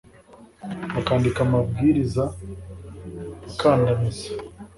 [0.93, 2.23] bakandika amabwiriza
[3.51, 4.27] akandamiza,